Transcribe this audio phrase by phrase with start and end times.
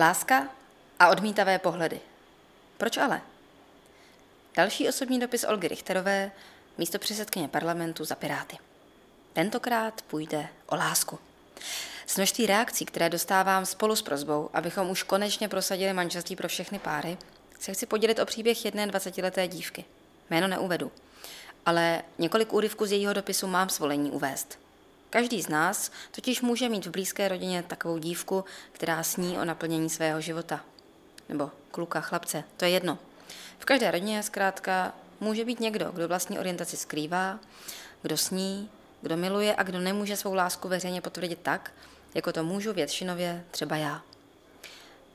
[0.00, 0.48] Láska
[0.98, 2.00] a odmítavé pohledy.
[2.76, 3.20] Proč ale?
[4.56, 6.30] Další osobní dopis Olgy Richterové,
[6.78, 8.58] místo předsedkyně parlamentu za Piráty.
[9.32, 11.18] Tentokrát půjde o lásku.
[12.06, 16.78] S množství reakcí, které dostávám spolu s prozbou, abychom už konečně prosadili manželství pro všechny
[16.78, 17.18] páry,
[17.58, 19.84] se chci podělit o příběh jedné 20-leté dívky.
[20.30, 20.92] Jméno neuvedu,
[21.66, 24.58] ale několik úryvků z jejího dopisu mám svolení uvést.
[25.10, 29.90] Každý z nás totiž může mít v blízké rodině takovou dívku, která sní o naplnění
[29.90, 30.64] svého života.
[31.28, 32.98] Nebo kluka, chlapce, to je jedno.
[33.58, 37.38] V každé rodině zkrátka může být někdo, kdo vlastní orientaci skrývá,
[38.02, 38.70] kdo sní,
[39.02, 41.72] kdo miluje a kdo nemůže svou lásku veřejně potvrdit tak,
[42.14, 44.02] jako to můžu většinově třeba já.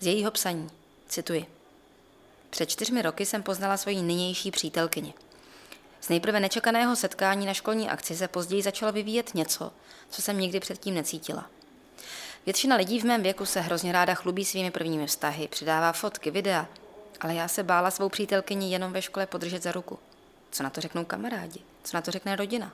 [0.00, 0.70] Z jejího psaní,
[1.08, 1.46] cituji.
[2.50, 5.14] Před čtyřmi roky jsem poznala svoji nynější přítelkyni–
[6.02, 9.72] z nejprve nečekaného setkání na školní akci se později začalo vyvíjet něco,
[10.10, 11.46] co jsem nikdy předtím necítila.
[12.46, 16.66] Většina lidí v mém věku se hrozně ráda chlubí svými prvními vztahy, přidává fotky, videa,
[17.20, 19.98] ale já se bála svou přítelkyni jenom ve škole podržet za ruku.
[20.50, 21.60] Co na to řeknou kamarádi?
[21.84, 22.72] Co na to řekne rodina?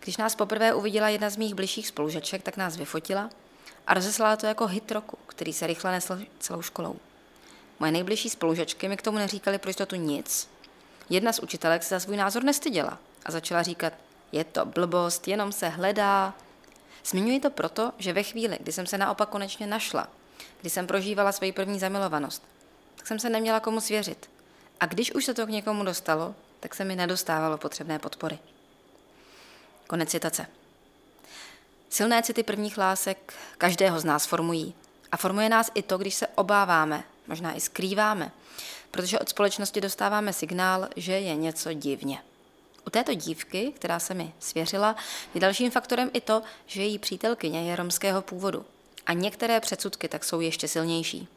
[0.00, 3.30] Když nás poprvé uviděla jedna z mých bližších spolužaček, tak nás vyfotila
[3.86, 6.96] a rozeslala to jako hit roku, který se rychle nesl celou školou.
[7.80, 10.48] Moje nejbližší spolužačky mi k tomu neříkali pro jistotu nic,
[11.10, 13.92] Jedna z učitelek se za svůj názor nestyděla a začala říkat,
[14.32, 16.34] je to blbost, jenom se hledá.
[17.04, 20.08] Zmiňuji to proto, že ve chvíli, kdy jsem se naopak konečně našla,
[20.60, 22.42] kdy jsem prožívala svoji první zamilovanost,
[22.96, 24.30] tak jsem se neměla komu svěřit.
[24.80, 28.38] A když už se to k někomu dostalo, tak se mi nedostávalo potřebné podpory.
[29.86, 30.46] Konec citace.
[31.88, 34.74] Silné city prvních lásek každého z nás formují.
[35.12, 38.32] A formuje nás i to, když se obáváme, možná i skrýváme,
[38.90, 42.22] protože od společnosti dostáváme signál, že je něco divně.
[42.86, 44.96] U této dívky, která se mi svěřila,
[45.34, 48.64] je dalším faktorem i to, že její přítelkyně je romského původu
[49.06, 51.28] a některé předsudky tak jsou ještě silnější.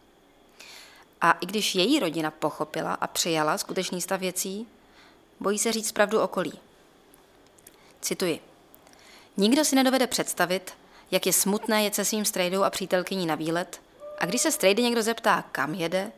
[1.21, 4.67] A i když její rodina pochopila a přijala skutečný stav věcí,
[5.39, 6.59] bojí se říct pravdu okolí.
[8.01, 8.39] Cituji.
[9.37, 10.73] Nikdo si nedovede představit,
[11.11, 13.81] jak je smutné jet se svým strejdou a přítelkyní na výlet
[14.17, 16.11] a když se strejdy někdo zeptá, kam jede,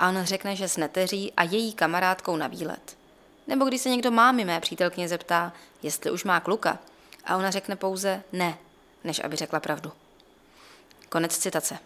[0.00, 2.96] a on řekne, že s neteří a její kamarádkou na výlet.
[3.46, 5.52] Nebo když se někdo mámy mé přítelkyně zeptá,
[5.82, 6.78] jestli už má kluka,
[7.24, 8.58] a ona řekne pouze ne,
[9.04, 9.92] než aby řekla pravdu.
[11.08, 11.78] Konec citace.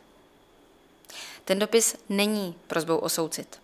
[1.45, 3.61] Ten dopis není prozbou o soucit.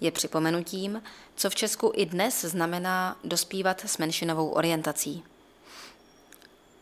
[0.00, 1.02] Je připomenutím,
[1.36, 5.24] co v Česku i dnes znamená dospívat s menšinovou orientací.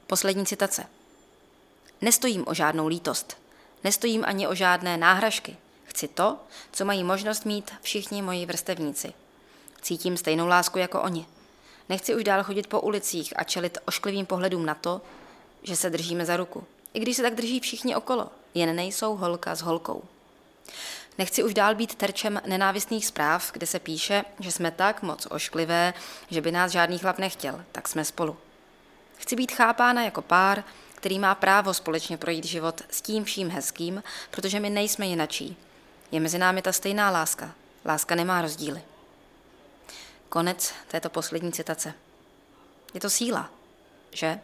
[0.06, 0.86] Poslední citace.
[2.00, 3.36] Nestojím o žádnou lítost.
[3.84, 5.56] Nestojím ani o žádné náhražky.
[5.96, 6.38] Chci to,
[6.72, 9.12] co mají možnost mít všichni moji vrstevníci.
[9.80, 11.26] Cítím stejnou lásku jako oni.
[11.88, 15.00] Nechci už dál chodit po ulicích a čelit ošklivým pohledům na to,
[15.62, 16.64] že se držíme za ruku.
[16.94, 20.02] I když se tak drží všichni okolo, jen nejsou holka s holkou.
[21.18, 25.94] Nechci už dál být terčem nenávistných zpráv, kde se píše, že jsme tak moc ošklivé,
[26.30, 28.36] že by nás žádný chlap nechtěl, tak jsme spolu.
[29.16, 30.64] Chci být chápána jako pár,
[30.94, 35.56] který má právo společně projít život s tím vším hezkým, protože my nejsme jinačí
[36.12, 37.54] je mezi námi ta stejná láska.
[37.84, 38.82] Láska nemá rozdíly.
[40.28, 41.94] Konec této poslední citace.
[42.94, 43.50] Je to síla,
[44.10, 44.40] že?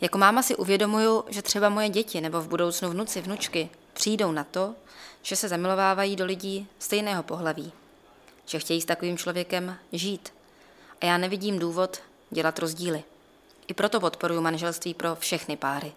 [0.00, 4.44] Jako máma si uvědomuju, že třeba moje děti nebo v budoucnu vnuci, vnučky přijdou na
[4.44, 4.74] to,
[5.22, 7.72] že se zamilovávají do lidí stejného pohlaví,
[8.46, 10.32] že chtějí s takovým člověkem žít.
[11.00, 13.04] A já nevidím důvod dělat rozdíly.
[13.66, 15.92] I proto podporuji manželství pro všechny páry,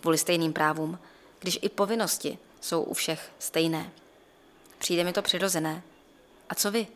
[0.00, 0.98] kvůli stejným právům,
[1.40, 3.90] když i povinnosti jsou u všech stejné.
[4.78, 5.82] Přijde mi to přirozené.
[6.48, 6.86] A co vy?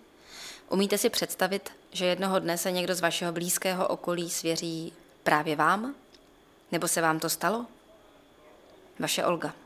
[0.69, 5.95] Umíte si představit, že jednoho dne se někdo z vašeho blízkého okolí svěří právě vám?
[6.73, 7.67] Nebo se vám to stalo?
[8.99, 9.64] Vaše Olga.